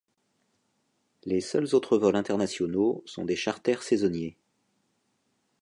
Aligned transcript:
Les 1.25 1.41
seuls 1.41 1.75
autres 1.75 1.95
vols 1.99 2.15
internationaux 2.15 3.03
sont 3.05 3.23
des 3.23 3.35
charters 3.35 3.83
saisonniers. 3.83 4.35